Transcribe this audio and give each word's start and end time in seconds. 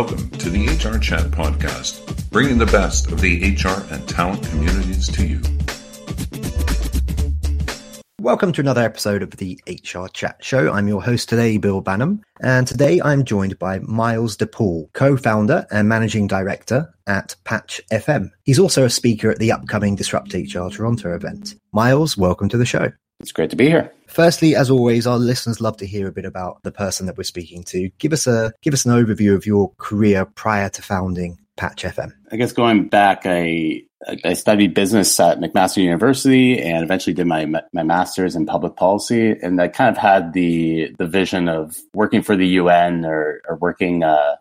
Welcome 0.00 0.30
to 0.30 0.48
the 0.48 0.68
HR 0.68 0.96
Chat 1.00 1.24
podcast, 1.32 2.30
bringing 2.30 2.56
the 2.56 2.66
best 2.66 3.10
of 3.10 3.20
the 3.20 3.40
HR 3.40 3.82
and 3.92 4.08
talent 4.08 4.48
communities 4.48 5.08
to 5.08 5.26
you. 5.26 5.42
Welcome 8.20 8.52
to 8.52 8.60
another 8.60 8.82
episode 8.82 9.24
of 9.24 9.32
the 9.32 9.60
HR 9.66 10.06
Chat 10.06 10.36
Show. 10.40 10.72
I'm 10.72 10.86
your 10.86 11.02
host 11.02 11.28
today, 11.28 11.58
Bill 11.58 11.82
Banham, 11.82 12.20
and 12.40 12.64
today 12.64 13.00
I'm 13.04 13.24
joined 13.24 13.58
by 13.58 13.80
Miles 13.80 14.36
DePaul, 14.36 14.92
co-founder 14.92 15.66
and 15.72 15.88
managing 15.88 16.28
director 16.28 16.94
at 17.08 17.34
Patch 17.42 17.80
FM. 17.90 18.30
He's 18.44 18.60
also 18.60 18.84
a 18.84 18.90
speaker 18.90 19.32
at 19.32 19.40
the 19.40 19.50
upcoming 19.50 19.96
Disrupt 19.96 20.32
HR 20.32 20.68
Toronto 20.68 21.12
event. 21.12 21.56
Miles, 21.72 22.16
welcome 22.16 22.48
to 22.50 22.56
the 22.56 22.64
show. 22.64 22.92
It's 23.20 23.32
great 23.32 23.50
to 23.50 23.56
be 23.56 23.66
here. 23.66 23.92
Firstly, 24.06 24.54
as 24.54 24.70
always, 24.70 25.06
our 25.06 25.18
listeners 25.18 25.60
love 25.60 25.76
to 25.78 25.86
hear 25.86 26.06
a 26.06 26.12
bit 26.12 26.24
about 26.24 26.62
the 26.62 26.70
person 26.70 27.06
that 27.06 27.16
we're 27.16 27.24
speaking 27.24 27.64
to. 27.64 27.90
Give 27.98 28.12
us 28.12 28.26
a 28.26 28.52
give 28.62 28.74
us 28.74 28.84
an 28.84 28.92
overview 28.92 29.34
of 29.34 29.44
your 29.44 29.72
career 29.78 30.24
prior 30.24 30.68
to 30.70 30.82
founding 30.82 31.38
Patch 31.56 31.82
FM. 31.82 32.12
I 32.30 32.36
guess 32.36 32.52
going 32.52 32.88
back, 32.88 33.22
I 33.24 33.82
I 34.24 34.34
studied 34.34 34.74
business 34.74 35.18
at 35.18 35.40
McMaster 35.40 35.82
University 35.82 36.62
and 36.62 36.84
eventually 36.84 37.14
did 37.14 37.26
my 37.26 37.44
my 37.72 37.82
master's 37.82 38.36
in 38.36 38.46
public 38.46 38.76
policy. 38.76 39.30
And 39.30 39.60
I 39.60 39.66
kind 39.66 39.90
of 39.90 39.98
had 39.98 40.32
the 40.32 40.94
the 40.98 41.06
vision 41.08 41.48
of 41.48 41.76
working 41.94 42.22
for 42.22 42.36
the 42.36 42.46
UN 42.46 43.04
or 43.04 43.40
or 43.48 43.56
working 43.56 44.04
uh, 44.04 44.36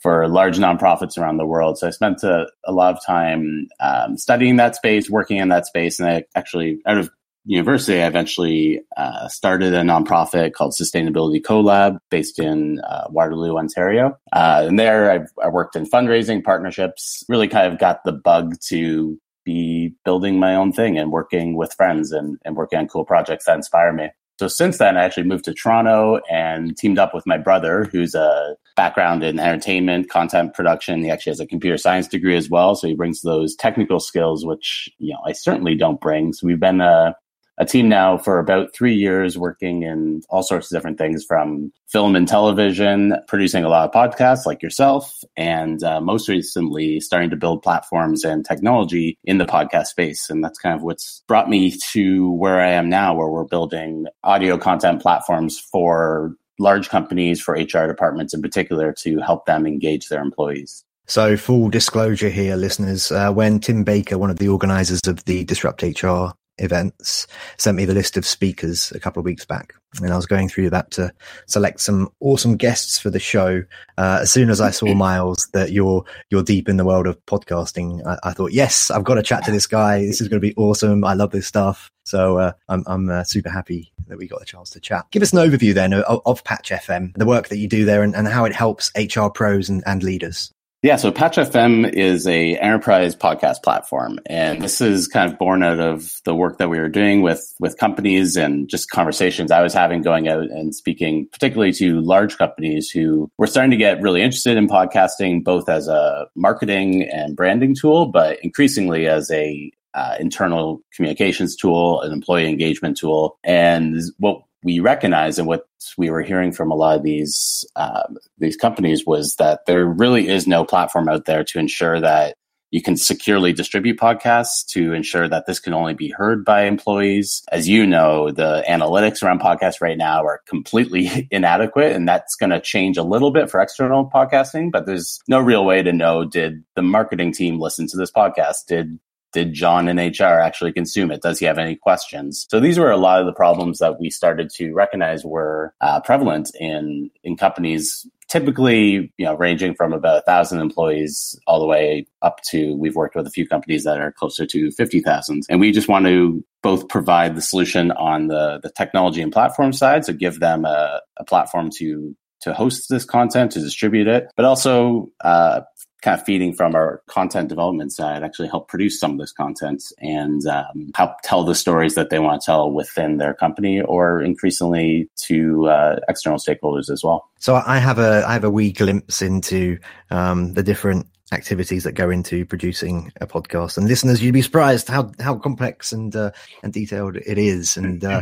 for 0.00 0.26
large 0.28 0.58
nonprofits 0.58 1.18
around 1.18 1.36
the 1.36 1.46
world. 1.46 1.78
So 1.78 1.86
I 1.86 1.90
spent 1.90 2.22
a, 2.22 2.46
a 2.64 2.72
lot 2.72 2.94
of 2.94 3.04
time 3.04 3.68
um, 3.80 4.16
studying 4.16 4.56
that 4.56 4.76
space, 4.76 5.10
working 5.10 5.36
in 5.36 5.48
that 5.48 5.66
space, 5.66 6.00
and 6.00 6.08
I 6.08 6.24
actually 6.34 6.78
out 6.86 6.96
of 6.96 7.10
university, 7.44 8.02
I 8.02 8.06
eventually 8.06 8.80
uh, 8.96 9.28
started 9.28 9.74
a 9.74 9.82
nonprofit 9.82 10.52
called 10.52 10.72
Sustainability 10.72 11.40
CoLab 11.40 11.98
based 12.10 12.38
in 12.38 12.80
uh, 12.80 13.06
Waterloo, 13.10 13.56
Ontario. 13.56 14.16
Uh, 14.32 14.64
and 14.68 14.78
there 14.78 15.10
I've, 15.10 15.28
I 15.42 15.48
worked 15.48 15.76
in 15.76 15.84
fundraising 15.84 16.42
partnerships, 16.42 17.24
really 17.28 17.48
kind 17.48 17.72
of 17.72 17.78
got 17.78 18.04
the 18.04 18.12
bug 18.12 18.54
to 18.68 19.18
be 19.44 19.94
building 20.04 20.38
my 20.38 20.54
own 20.54 20.72
thing 20.72 20.98
and 20.98 21.12
working 21.12 21.54
with 21.54 21.74
friends 21.74 22.12
and, 22.12 22.38
and 22.44 22.56
working 22.56 22.78
on 22.78 22.88
cool 22.88 23.04
projects 23.04 23.44
that 23.44 23.56
inspire 23.56 23.92
me. 23.92 24.08
So 24.38 24.48
since 24.48 24.78
then, 24.78 24.96
I 24.96 25.04
actually 25.04 25.24
moved 25.24 25.44
to 25.44 25.54
Toronto 25.54 26.20
and 26.28 26.76
teamed 26.76 26.98
up 26.98 27.14
with 27.14 27.24
my 27.24 27.38
brother, 27.38 27.84
who's 27.84 28.16
a 28.16 28.56
background 28.74 29.22
in 29.22 29.38
entertainment, 29.38 30.10
content 30.10 30.54
production. 30.54 31.04
He 31.04 31.10
actually 31.10 31.30
has 31.30 31.40
a 31.40 31.46
computer 31.46 31.78
science 31.78 32.08
degree 32.08 32.36
as 32.36 32.50
well. 32.50 32.74
So 32.74 32.88
he 32.88 32.94
brings 32.94 33.22
those 33.22 33.54
technical 33.54 34.00
skills, 34.00 34.44
which, 34.44 34.88
you 34.98 35.12
know, 35.12 35.20
I 35.24 35.32
certainly 35.32 35.76
don't 35.76 36.00
bring. 36.00 36.32
So 36.32 36.48
we've 36.48 36.58
been, 36.58 36.80
uh, 36.80 37.12
a 37.58 37.64
team 37.64 37.88
now 37.88 38.18
for 38.18 38.38
about 38.38 38.74
three 38.74 38.94
years 38.94 39.38
working 39.38 39.82
in 39.82 40.22
all 40.28 40.42
sorts 40.42 40.70
of 40.70 40.76
different 40.76 40.98
things 40.98 41.24
from 41.24 41.72
film 41.86 42.16
and 42.16 42.26
television, 42.26 43.14
producing 43.28 43.64
a 43.64 43.68
lot 43.68 43.88
of 43.88 43.94
podcasts 43.94 44.46
like 44.46 44.62
yourself, 44.62 45.22
and 45.36 45.82
uh, 45.84 46.00
most 46.00 46.28
recently 46.28 47.00
starting 47.00 47.30
to 47.30 47.36
build 47.36 47.62
platforms 47.62 48.24
and 48.24 48.44
technology 48.44 49.16
in 49.24 49.38
the 49.38 49.44
podcast 49.44 49.86
space. 49.86 50.28
And 50.28 50.42
that's 50.42 50.58
kind 50.58 50.74
of 50.74 50.82
what's 50.82 51.22
brought 51.28 51.48
me 51.48 51.72
to 51.92 52.30
where 52.32 52.60
I 52.60 52.70
am 52.70 52.88
now, 52.88 53.14
where 53.14 53.28
we're 53.28 53.44
building 53.44 54.06
audio 54.24 54.58
content 54.58 55.00
platforms 55.00 55.58
for 55.58 56.34
large 56.58 56.88
companies, 56.88 57.40
for 57.40 57.54
HR 57.54 57.86
departments 57.86 58.34
in 58.34 58.42
particular, 58.42 58.92
to 58.92 59.18
help 59.20 59.46
them 59.46 59.66
engage 59.66 60.08
their 60.08 60.22
employees. 60.22 60.84
So, 61.06 61.36
full 61.36 61.68
disclosure 61.68 62.30
here, 62.30 62.56
listeners, 62.56 63.12
uh, 63.12 63.30
when 63.30 63.60
Tim 63.60 63.84
Baker, 63.84 64.16
one 64.16 64.30
of 64.30 64.38
the 64.38 64.48
organizers 64.48 65.00
of 65.06 65.22
the 65.26 65.44
Disrupt 65.44 65.82
HR 65.82 66.28
events 66.58 67.26
sent 67.58 67.76
me 67.76 67.84
the 67.84 67.94
list 67.94 68.16
of 68.16 68.24
speakers 68.24 68.92
a 68.92 69.00
couple 69.00 69.20
of 69.20 69.24
weeks 69.24 69.44
back. 69.44 69.74
And 70.00 70.12
i 70.12 70.16
was 70.16 70.26
going 70.26 70.48
through 70.48 70.70
that 70.70 70.90
to 70.92 71.12
select 71.46 71.80
some 71.80 72.08
awesome 72.20 72.56
guests 72.56 72.98
for 72.98 73.10
the 73.10 73.20
show. 73.20 73.62
Uh, 73.96 74.18
as 74.22 74.32
soon 74.32 74.50
as 74.50 74.60
i 74.60 74.70
saw 74.70 74.92
miles 74.94 75.48
that 75.52 75.72
you're 75.72 76.04
you're 76.30 76.42
deep 76.42 76.68
in 76.68 76.76
the 76.76 76.84
world 76.84 77.06
of 77.06 77.24
podcasting 77.26 78.04
i, 78.06 78.30
I 78.30 78.32
thought 78.32 78.52
yes 78.52 78.90
i've 78.90 79.04
got 79.04 79.14
to 79.14 79.22
chat 79.22 79.44
to 79.44 79.52
this 79.52 79.66
guy. 79.66 80.00
This 80.00 80.20
is 80.20 80.28
going 80.28 80.40
to 80.40 80.46
be 80.46 80.54
awesome. 80.56 81.04
I 81.04 81.14
love 81.14 81.30
this 81.30 81.46
stuff. 81.46 81.90
So 82.04 82.38
uh, 82.38 82.52
i'm, 82.68 82.84
I'm 82.86 83.08
uh, 83.08 83.24
super 83.24 83.50
happy 83.50 83.92
that 84.08 84.18
we 84.18 84.28
got 84.28 84.40
the 84.40 84.46
chance 84.46 84.70
to 84.70 84.80
chat. 84.80 85.06
Give 85.10 85.22
us 85.22 85.32
an 85.32 85.38
overview 85.38 85.74
then 85.74 85.92
of, 85.92 86.20
of 86.24 86.44
patch 86.44 86.70
fm 86.70 87.16
the 87.16 87.26
work 87.26 87.48
that 87.48 87.58
you 87.58 87.68
do 87.68 87.84
there 87.84 88.02
and, 88.02 88.14
and 88.14 88.28
how 88.28 88.44
it 88.44 88.54
helps 88.54 88.90
hr 88.96 89.28
pros 89.28 89.68
and, 89.68 89.82
and 89.86 90.02
leaders 90.02 90.53
yeah, 90.84 90.96
so 90.96 91.10
Patch 91.10 91.36
FM 91.36 91.90
is 91.94 92.26
a 92.26 92.58
enterprise 92.58 93.16
podcast 93.16 93.62
platform, 93.62 94.18
and 94.26 94.60
this 94.60 94.82
is 94.82 95.08
kind 95.08 95.32
of 95.32 95.38
born 95.38 95.62
out 95.62 95.80
of 95.80 96.20
the 96.26 96.34
work 96.34 96.58
that 96.58 96.68
we 96.68 96.78
were 96.78 96.90
doing 96.90 97.22
with 97.22 97.54
with 97.58 97.78
companies 97.78 98.36
and 98.36 98.68
just 98.68 98.90
conversations 98.90 99.50
I 99.50 99.62
was 99.62 99.72
having 99.72 100.02
going 100.02 100.28
out 100.28 100.42
and 100.42 100.74
speaking, 100.74 101.26
particularly 101.32 101.72
to 101.72 102.02
large 102.02 102.36
companies 102.36 102.90
who 102.90 103.30
were 103.38 103.46
starting 103.46 103.70
to 103.70 103.78
get 103.78 104.02
really 104.02 104.20
interested 104.20 104.58
in 104.58 104.68
podcasting, 104.68 105.42
both 105.42 105.70
as 105.70 105.88
a 105.88 106.26
marketing 106.36 107.08
and 107.10 107.34
branding 107.34 107.74
tool, 107.74 108.04
but 108.04 108.38
increasingly 108.44 109.06
as 109.06 109.30
a 109.30 109.72
uh, 109.94 110.16
internal 110.20 110.82
communications 110.94 111.56
tool, 111.56 112.02
an 112.02 112.12
employee 112.12 112.50
engagement 112.50 112.98
tool, 112.98 113.38
and 113.42 114.02
what 114.18 114.42
we 114.64 114.80
recognize 114.80 115.38
and 115.38 115.46
what 115.46 115.68
we 115.96 116.10
were 116.10 116.22
hearing 116.22 116.50
from 116.50 116.70
a 116.70 116.74
lot 116.74 116.96
of 116.96 117.02
these 117.02 117.64
um, 117.76 118.16
these 118.38 118.56
companies 118.56 119.04
was 119.06 119.36
that 119.36 119.60
there 119.66 119.84
really 119.84 120.28
is 120.28 120.46
no 120.46 120.64
platform 120.64 121.08
out 121.08 121.26
there 121.26 121.44
to 121.44 121.58
ensure 121.58 122.00
that 122.00 122.34
you 122.70 122.82
can 122.82 122.96
securely 122.96 123.52
distribute 123.52 124.00
podcasts 124.00 124.66
to 124.66 124.94
ensure 124.94 125.28
that 125.28 125.46
this 125.46 125.60
can 125.60 125.72
only 125.72 125.94
be 125.94 126.08
heard 126.08 126.44
by 126.44 126.64
employees. 126.64 127.44
As 127.52 127.68
you 127.68 127.86
know, 127.86 128.32
the 128.32 128.64
analytics 128.68 129.22
around 129.22 129.40
podcasts 129.40 129.80
right 129.80 129.96
now 129.96 130.24
are 130.24 130.40
completely 130.48 131.28
inadequate, 131.30 131.92
and 131.92 132.08
that's 132.08 132.34
going 132.34 132.50
to 132.50 132.60
change 132.60 132.96
a 132.96 133.04
little 133.04 133.30
bit 133.30 133.48
for 133.48 133.60
external 133.60 134.10
podcasting. 134.10 134.72
But 134.72 134.86
there's 134.86 135.20
no 135.28 135.38
real 135.38 135.64
way 135.64 135.84
to 135.84 135.92
know 135.92 136.24
did 136.24 136.64
the 136.74 136.82
marketing 136.82 137.32
team 137.32 137.60
listen 137.60 137.86
to 137.88 137.96
this 137.96 138.10
podcast? 138.10 138.66
Did 138.66 138.98
did 139.34 139.52
John 139.52 139.88
in 139.88 139.98
HR 139.98 140.40
actually 140.40 140.72
consume 140.72 141.10
it? 141.10 141.20
Does 141.20 141.38
he 141.38 141.44
have 141.44 141.58
any 141.58 141.74
questions? 141.74 142.46
So 142.48 142.60
these 142.60 142.78
were 142.78 142.90
a 142.90 142.96
lot 142.96 143.20
of 143.20 143.26
the 143.26 143.32
problems 143.32 143.78
that 143.80 144.00
we 144.00 144.08
started 144.08 144.48
to 144.54 144.72
recognize 144.72 145.24
were 145.24 145.74
uh, 145.80 146.00
prevalent 146.00 146.50
in 146.58 147.10
in 147.22 147.36
companies. 147.36 148.06
Typically, 148.28 149.12
you 149.18 149.26
know, 149.26 149.36
ranging 149.36 149.74
from 149.74 149.92
about 149.92 150.18
a 150.18 150.22
thousand 150.22 150.60
employees 150.60 151.38
all 151.46 151.60
the 151.60 151.66
way 151.66 152.06
up 152.22 152.40
to 152.48 152.74
we've 152.76 152.96
worked 152.96 153.14
with 153.14 153.26
a 153.26 153.30
few 153.30 153.46
companies 153.46 153.84
that 153.84 154.00
are 154.00 154.12
closer 154.12 154.46
to 154.46 154.70
fifty 154.70 155.00
thousand, 155.00 155.42
and 155.50 155.60
we 155.60 155.72
just 155.72 155.88
want 155.88 156.06
to 156.06 156.42
both 156.62 156.88
provide 156.88 157.36
the 157.36 157.42
solution 157.42 157.90
on 157.92 158.28
the 158.28 158.60
the 158.62 158.70
technology 158.70 159.20
and 159.20 159.32
platform 159.32 159.72
side, 159.72 160.04
so 160.04 160.12
give 160.12 160.40
them 160.40 160.64
a, 160.64 161.00
a 161.18 161.24
platform 161.24 161.68
to 161.78 162.16
to 162.44 162.52
host 162.52 162.88
this 162.90 163.04
content, 163.06 163.52
to 163.52 163.60
distribute 163.60 164.06
it, 164.06 164.30
but 164.36 164.44
also 164.44 165.08
uh, 165.22 165.62
kind 166.04 166.20
of 166.20 166.24
feeding 166.26 166.52
from 166.52 166.74
our 166.74 167.02
content 167.06 167.48
development 167.48 167.90
side 167.90 168.22
actually 168.22 168.46
help 168.46 168.68
produce 168.68 169.00
some 169.00 169.12
of 169.12 169.18
this 169.18 169.32
content 169.32 169.82
and 169.98 170.46
um, 170.46 170.90
help 170.94 171.12
tell 171.22 171.44
the 171.44 171.54
stories 171.54 171.94
that 171.94 172.10
they 172.10 172.18
want 172.18 172.42
to 172.42 172.44
tell 172.44 172.70
within 172.70 173.16
their 173.16 173.32
company 173.32 173.80
or 173.80 174.20
increasingly 174.20 175.08
to 175.16 175.66
uh, 175.66 175.98
external 176.06 176.38
stakeholders 176.38 176.90
as 176.90 177.02
well. 177.02 177.30
So 177.40 177.54
I 177.54 177.78
have 177.78 177.98
a 177.98 178.22
I 178.26 178.34
have 178.34 178.44
a 178.44 178.50
wee 178.50 178.70
glimpse 178.70 179.22
into 179.22 179.78
um, 180.10 180.52
the 180.52 180.62
different 180.62 181.06
activities 181.32 181.84
that 181.84 181.92
go 181.92 182.10
into 182.10 182.44
producing 182.44 183.10
a 183.22 183.26
podcast. 183.26 183.78
And 183.78 183.88
listeners, 183.88 184.22
you'd 184.22 184.34
be 184.34 184.42
surprised 184.42 184.88
how 184.88 185.10
how 185.20 185.36
complex 185.36 185.90
and 185.90 186.14
uh, 186.14 186.32
and 186.62 186.72
detailed 186.72 187.16
it 187.16 187.38
is. 187.38 187.78
And 187.78 188.04
uh, 188.04 188.20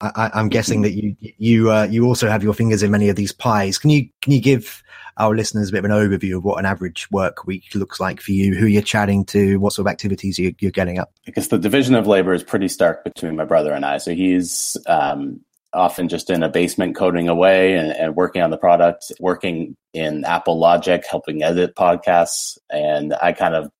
I, 0.00 0.30
am 0.40 0.48
guessing 0.48 0.82
that 0.82 0.92
you 0.92 1.16
you 1.20 1.70
uh, 1.70 1.84
you 1.84 2.06
also 2.06 2.28
have 2.28 2.42
your 2.42 2.54
fingers 2.54 2.82
in 2.82 2.90
many 2.90 3.08
of 3.08 3.16
these 3.16 3.32
pies. 3.32 3.78
Can 3.78 3.90
you 3.90 4.08
can 4.22 4.32
you 4.32 4.40
give 4.40 4.82
our 5.18 5.34
listeners 5.34 5.68
a 5.68 5.72
bit 5.72 5.84
of 5.84 5.84
an 5.84 5.90
overview 5.90 6.38
of 6.38 6.44
what 6.44 6.58
an 6.58 6.64
average 6.64 7.10
work 7.10 7.46
week 7.46 7.74
looks 7.74 8.00
like 8.00 8.20
for 8.20 8.32
you? 8.32 8.54
Who 8.54 8.66
you're 8.66 8.82
chatting 8.82 9.24
to? 9.26 9.58
What 9.58 9.74
sort 9.74 9.86
of 9.86 9.90
activities 9.90 10.38
you, 10.38 10.54
are 10.64 10.70
getting 10.70 10.98
up? 10.98 11.12
Because 11.26 11.48
the 11.48 11.58
division 11.58 11.94
of 11.94 12.06
labor 12.06 12.32
is 12.32 12.42
pretty 12.42 12.68
stark 12.68 13.04
between 13.04 13.36
my 13.36 13.44
brother 13.44 13.72
and 13.72 13.84
I. 13.84 13.98
So 13.98 14.14
he's 14.14 14.76
um, 14.86 15.40
often 15.72 16.08
just 16.08 16.30
in 16.30 16.42
a 16.42 16.48
basement 16.48 16.96
coding 16.96 17.28
away 17.28 17.74
and, 17.74 17.92
and, 17.92 18.16
working 18.16 18.42
on 18.42 18.50
the 18.50 18.56
product, 18.56 19.12
working 19.20 19.76
in 19.92 20.24
Apple 20.24 20.58
Logic, 20.58 21.04
helping 21.08 21.42
edit 21.42 21.74
podcasts, 21.74 22.58
and 22.70 23.14
I 23.20 23.32
kind 23.32 23.54
of 23.54 23.70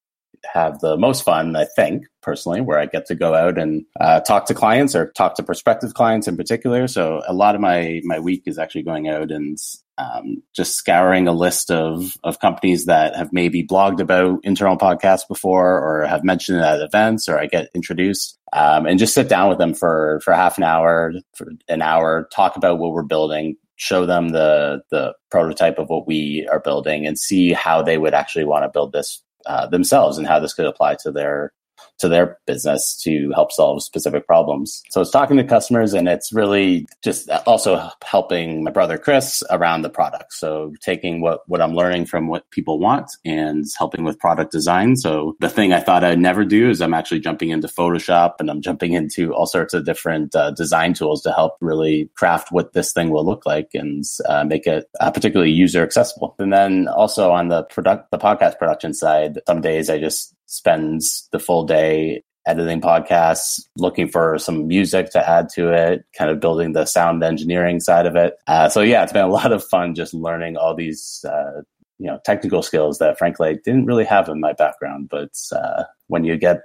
have 0.44 0.80
the 0.80 0.96
most 0.96 1.22
fun, 1.22 1.54
I 1.56 1.64
think, 1.64 2.04
personally, 2.22 2.60
where 2.60 2.78
I 2.78 2.86
get 2.86 3.06
to 3.06 3.14
go 3.14 3.34
out 3.34 3.58
and 3.58 3.84
uh, 4.00 4.20
talk 4.20 4.46
to 4.46 4.54
clients 4.54 4.94
or 4.94 5.10
talk 5.12 5.34
to 5.36 5.42
prospective 5.42 5.94
clients 5.94 6.28
in 6.28 6.36
particular. 6.36 6.88
So 6.88 7.22
a 7.26 7.34
lot 7.34 7.54
of 7.54 7.60
my 7.60 8.00
my 8.04 8.18
week 8.18 8.42
is 8.46 8.58
actually 8.58 8.82
going 8.82 9.08
out 9.08 9.30
and 9.30 9.58
um, 9.98 10.42
just 10.54 10.76
scouring 10.76 11.28
a 11.28 11.32
list 11.32 11.70
of 11.70 12.16
of 12.24 12.40
companies 12.40 12.86
that 12.86 13.14
have 13.16 13.32
maybe 13.32 13.66
blogged 13.66 14.00
about 14.00 14.40
internal 14.42 14.76
podcasts 14.76 15.28
before 15.28 15.78
or 15.78 16.06
have 16.06 16.24
mentioned 16.24 16.58
it 16.58 16.64
at 16.64 16.80
events 16.80 17.28
or 17.28 17.38
I 17.38 17.46
get 17.46 17.70
introduced 17.74 18.38
um, 18.52 18.86
and 18.86 18.98
just 18.98 19.14
sit 19.14 19.28
down 19.28 19.48
with 19.48 19.58
them 19.58 19.74
for 19.74 20.20
for 20.24 20.32
half 20.32 20.58
an 20.58 20.64
hour, 20.64 21.12
for 21.34 21.52
an 21.68 21.82
hour, 21.82 22.28
talk 22.34 22.56
about 22.56 22.78
what 22.78 22.92
we're 22.92 23.02
building, 23.02 23.56
show 23.76 24.06
them 24.06 24.30
the 24.30 24.82
the 24.90 25.14
prototype 25.30 25.78
of 25.78 25.88
what 25.88 26.06
we 26.06 26.48
are 26.50 26.60
building 26.60 27.06
and 27.06 27.18
see 27.18 27.52
how 27.52 27.82
they 27.82 27.98
would 27.98 28.14
actually 28.14 28.44
want 28.44 28.64
to 28.64 28.68
build 28.68 28.92
this 28.92 29.22
uh, 29.46 29.66
themselves 29.66 30.18
and 30.18 30.26
how 30.26 30.38
this 30.38 30.54
could 30.54 30.66
apply 30.66 30.96
to 30.96 31.10
their 31.10 31.52
to 32.00 32.08
their 32.08 32.38
business 32.46 32.96
to 33.02 33.30
help 33.34 33.52
solve 33.52 33.82
specific 33.82 34.26
problems. 34.26 34.82
So 34.90 35.00
it's 35.00 35.10
talking 35.10 35.36
to 35.36 35.44
customers 35.44 35.92
and 35.92 36.08
it's 36.08 36.32
really 36.32 36.86
just 37.02 37.30
also 37.46 37.90
helping 38.04 38.64
my 38.64 38.70
brother 38.70 38.98
Chris 38.98 39.42
around 39.50 39.82
the 39.82 39.90
product. 39.90 40.32
So 40.32 40.72
taking 40.80 41.20
what, 41.20 41.40
what 41.46 41.60
I'm 41.60 41.74
learning 41.74 42.06
from 42.06 42.28
what 42.28 42.50
people 42.50 42.78
want 42.78 43.10
and 43.24 43.64
helping 43.78 44.04
with 44.04 44.18
product 44.18 44.50
design. 44.50 44.96
So 44.96 45.36
the 45.40 45.50
thing 45.50 45.72
I 45.72 45.80
thought 45.80 46.04
I'd 46.04 46.18
never 46.18 46.44
do 46.44 46.70
is 46.70 46.80
I'm 46.80 46.94
actually 46.94 47.20
jumping 47.20 47.50
into 47.50 47.68
Photoshop 47.68 48.34
and 48.40 48.50
I'm 48.50 48.62
jumping 48.62 48.94
into 48.94 49.34
all 49.34 49.46
sorts 49.46 49.74
of 49.74 49.84
different 49.84 50.34
uh, 50.34 50.50
design 50.52 50.94
tools 50.94 51.22
to 51.22 51.32
help 51.32 51.56
really 51.60 52.10
craft 52.16 52.50
what 52.50 52.72
this 52.72 52.92
thing 52.92 53.10
will 53.10 53.24
look 53.24 53.44
like 53.46 53.70
and 53.74 54.04
uh, 54.26 54.44
make 54.44 54.66
it 54.66 54.86
uh, 55.00 55.10
particularly 55.10 55.52
user 55.52 55.82
accessible. 55.82 56.34
And 56.38 56.52
then 56.52 56.88
also 56.88 57.30
on 57.30 57.48
the 57.48 57.64
product, 57.64 58.10
the 58.10 58.18
podcast 58.18 58.58
production 58.58 58.94
side, 58.94 59.38
some 59.46 59.60
days 59.60 59.90
I 59.90 59.98
just 59.98 60.34
spend 60.50 61.00
the 61.30 61.38
full 61.38 61.64
day 61.64 62.22
editing 62.46 62.80
podcasts, 62.80 63.60
looking 63.76 64.08
for 64.08 64.36
some 64.38 64.66
music 64.66 65.10
to 65.10 65.28
add 65.28 65.48
to 65.48 65.72
it, 65.72 66.04
kind 66.16 66.30
of 66.30 66.40
building 66.40 66.72
the 66.72 66.84
sound 66.84 67.22
engineering 67.22 67.78
side 67.78 68.06
of 68.06 68.16
it. 68.16 68.34
Uh, 68.46 68.68
so 68.68 68.80
yeah, 68.80 69.02
it's 69.02 69.12
been 69.12 69.24
a 69.24 69.28
lot 69.40 69.52
of 69.52 69.64
fun 69.64 69.94
just 69.94 70.12
learning 70.12 70.56
all 70.56 70.74
these, 70.74 71.24
uh, 71.28 71.62
you 71.98 72.06
know, 72.06 72.18
technical 72.24 72.62
skills 72.62 72.98
that 72.98 73.18
frankly 73.18 73.48
I 73.50 73.52
didn't 73.64 73.86
really 73.86 74.04
have 74.04 74.28
in 74.28 74.40
my 74.40 74.52
background. 74.52 75.08
But 75.08 75.38
uh, 75.52 75.84
when 76.08 76.24
you 76.24 76.36
get 76.36 76.62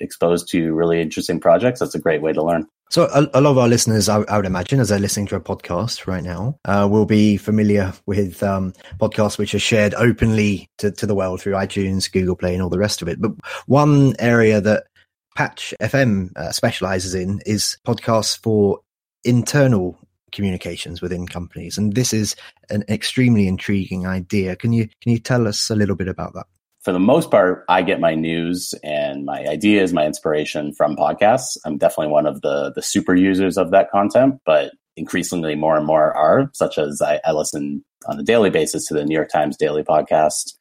exposed 0.00 0.48
to 0.50 0.74
really 0.74 1.00
interesting 1.00 1.40
projects, 1.40 1.80
that's 1.80 1.94
a 1.94 2.00
great 2.00 2.22
way 2.22 2.32
to 2.32 2.42
learn. 2.42 2.66
So 2.90 3.04
a, 3.12 3.28
a 3.34 3.40
lot 3.42 3.50
of 3.50 3.58
our 3.58 3.68
listeners, 3.68 4.08
I, 4.08 4.22
I, 4.22 4.36
would 4.36 4.46
imagine, 4.46 4.80
as 4.80 4.88
they're 4.88 4.98
listening 4.98 5.26
to 5.26 5.36
a 5.36 5.40
podcast 5.40 6.06
right 6.06 6.24
now, 6.24 6.58
uh, 6.64 6.88
will 6.90 7.04
be 7.04 7.36
familiar 7.36 7.92
with 8.06 8.42
um, 8.42 8.72
podcasts 8.98 9.36
which 9.36 9.54
are 9.54 9.58
shared 9.58 9.94
openly 9.94 10.70
to, 10.78 10.90
to 10.92 11.06
the 11.06 11.14
world 11.14 11.42
through 11.42 11.52
iTunes, 11.52 12.10
Google 12.10 12.36
Play, 12.36 12.54
and 12.54 12.62
all 12.62 12.70
the 12.70 12.78
rest 12.78 13.02
of 13.02 13.08
it. 13.08 13.20
But 13.20 13.32
one 13.66 14.14
area 14.18 14.60
that 14.62 14.84
Patch 15.36 15.74
FM 15.80 16.34
uh, 16.36 16.50
specializes 16.50 17.14
in 17.14 17.40
is 17.44 17.76
podcasts 17.86 18.38
for 18.38 18.80
internal 19.22 19.98
communications 20.32 21.02
within 21.02 21.26
companies, 21.26 21.76
and 21.76 21.94
this 21.94 22.14
is 22.14 22.36
an 22.70 22.84
extremely 22.88 23.46
intriguing 23.46 24.06
idea. 24.06 24.56
Can 24.56 24.72
you 24.72 24.88
can 25.02 25.12
you 25.12 25.18
tell 25.18 25.46
us 25.46 25.70
a 25.70 25.76
little 25.76 25.94
bit 25.94 26.08
about 26.08 26.32
that? 26.34 26.46
For 26.80 26.92
the 26.92 27.00
most 27.00 27.30
part, 27.30 27.64
I 27.68 27.82
get 27.82 28.00
my 28.00 28.14
news 28.14 28.74
and 28.82 29.24
my 29.24 29.44
ideas, 29.46 29.92
my 29.92 30.06
inspiration 30.06 30.72
from 30.72 30.96
podcasts. 30.96 31.56
I'm 31.64 31.78
definitely 31.78 32.12
one 32.12 32.26
of 32.26 32.40
the 32.40 32.72
the 32.74 32.82
super 32.82 33.14
users 33.14 33.58
of 33.58 33.70
that 33.72 33.90
content, 33.90 34.40
but 34.44 34.72
increasingly 34.96 35.54
more 35.54 35.76
and 35.76 35.86
more 35.86 36.16
are, 36.16 36.50
such 36.54 36.78
as 36.78 37.00
I, 37.00 37.20
I 37.24 37.32
listen 37.32 37.84
on 38.06 38.18
a 38.18 38.22
daily 38.22 38.50
basis 38.50 38.86
to 38.86 38.94
the 38.94 39.04
New 39.04 39.14
York 39.14 39.28
Times 39.30 39.56
Daily 39.56 39.82
Podcast. 39.82 40.54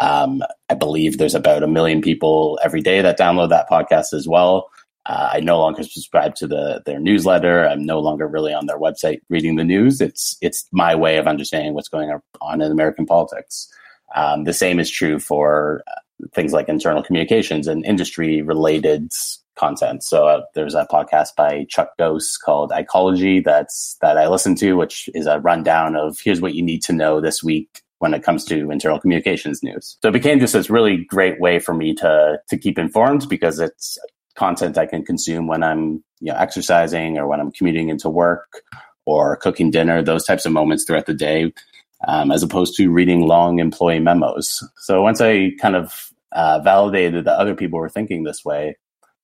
Um, 0.00 0.42
I 0.68 0.74
believe 0.74 1.18
there's 1.18 1.34
about 1.34 1.62
a 1.62 1.68
million 1.68 2.00
people 2.00 2.58
every 2.62 2.80
day 2.80 3.00
that 3.02 3.18
download 3.18 3.50
that 3.50 3.68
podcast 3.68 4.12
as 4.12 4.26
well. 4.26 4.70
Uh, 5.06 5.30
I 5.32 5.40
no 5.40 5.58
longer 5.58 5.82
subscribe 5.82 6.34
to 6.36 6.46
the 6.46 6.82
their 6.84 7.00
newsletter. 7.00 7.66
I'm 7.66 7.84
no 7.84 7.98
longer 7.98 8.28
really 8.28 8.52
on 8.52 8.66
their 8.66 8.78
website 8.78 9.20
reading 9.30 9.56
the 9.56 9.64
news. 9.64 10.00
It's 10.00 10.36
it's 10.42 10.68
my 10.70 10.94
way 10.94 11.16
of 11.16 11.26
understanding 11.26 11.74
what's 11.74 11.88
going 11.88 12.10
on 12.40 12.60
in 12.60 12.70
American 12.70 13.06
politics. 13.06 13.72
Um, 14.14 14.44
the 14.44 14.52
same 14.52 14.78
is 14.80 14.90
true 14.90 15.18
for 15.18 15.82
uh, 15.86 16.26
things 16.32 16.52
like 16.52 16.68
internal 16.68 17.02
communications 17.02 17.66
and 17.66 17.84
industry 17.84 18.42
related 18.42 19.12
content. 19.58 20.02
So 20.02 20.26
uh, 20.28 20.42
there's 20.54 20.74
a 20.74 20.86
podcast 20.90 21.34
by 21.36 21.66
Chuck 21.68 21.90
Gose 21.98 22.40
called 22.42 22.70
ICology 22.70 23.44
that's 23.44 23.96
that 24.00 24.16
I 24.16 24.28
listen 24.28 24.54
to, 24.56 24.74
which 24.74 25.10
is 25.14 25.26
a 25.26 25.40
rundown 25.40 25.96
of 25.96 26.18
here's 26.22 26.40
what 26.40 26.54
you 26.54 26.62
need 26.62 26.82
to 26.84 26.92
know 26.92 27.20
this 27.20 27.42
week 27.42 27.82
when 27.98 28.14
it 28.14 28.22
comes 28.22 28.44
to 28.44 28.70
internal 28.70 29.00
communications 29.00 29.62
news. 29.62 29.98
So 30.02 30.08
it 30.08 30.12
became 30.12 30.38
just 30.38 30.52
this 30.52 30.70
really 30.70 31.04
great 31.04 31.40
way 31.40 31.58
for 31.58 31.74
me 31.74 31.94
to 31.96 32.40
to 32.48 32.56
keep 32.56 32.78
informed 32.78 33.28
because 33.28 33.58
it's 33.58 33.98
content 34.36 34.78
I 34.78 34.86
can 34.86 35.04
consume 35.04 35.48
when 35.48 35.62
I'm 35.62 36.04
you 36.20 36.32
know 36.32 36.36
exercising 36.38 37.18
or 37.18 37.26
when 37.26 37.40
I'm 37.40 37.50
commuting 37.50 37.88
into 37.88 38.08
work 38.08 38.62
or 39.04 39.36
cooking 39.36 39.70
dinner, 39.70 40.02
those 40.02 40.24
types 40.24 40.46
of 40.46 40.52
moments 40.52 40.84
throughout 40.84 41.06
the 41.06 41.14
day 41.14 41.52
um, 42.06 42.30
as 42.30 42.42
opposed 42.42 42.76
to 42.76 42.90
reading 42.90 43.22
long 43.26 43.58
employee 43.58 43.98
memos. 43.98 44.62
So 44.78 45.02
once 45.02 45.20
I 45.20 45.52
kind 45.60 45.76
of 45.76 46.12
uh, 46.32 46.60
validated 46.60 47.24
that 47.24 47.38
other 47.38 47.54
people 47.54 47.78
were 47.78 47.88
thinking 47.88 48.24
this 48.24 48.44
way, 48.44 48.76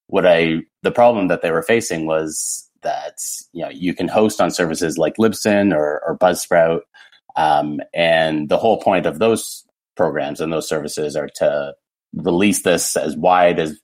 what 0.06 0.26
I 0.26 0.60
the 0.82 0.90
problem 0.90 1.28
that 1.28 1.42
they 1.42 1.50
were 1.50 1.62
facing 1.62 2.06
was 2.06 2.68
that 2.82 3.18
you 3.52 3.62
know 3.62 3.70
you 3.70 3.94
can 3.94 4.08
host 4.08 4.40
on 4.40 4.50
services 4.50 4.98
like 4.98 5.16
Libsyn 5.16 5.74
or, 5.74 6.02
or 6.06 6.18
Buzzsprout, 6.18 6.80
um, 7.36 7.80
and 7.94 8.48
the 8.48 8.58
whole 8.58 8.80
point 8.80 9.06
of 9.06 9.18
those 9.18 9.64
programs 9.96 10.40
and 10.40 10.52
those 10.52 10.68
services 10.68 11.16
are 11.16 11.28
to 11.36 11.74
release 12.14 12.62
this 12.62 12.96
as 12.96 13.16
wide 13.16 13.58
as 13.58 13.78